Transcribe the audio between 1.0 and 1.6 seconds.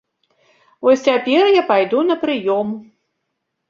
цяпер